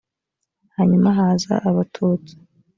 [0.75, 2.33] hanyuma haza abatutsi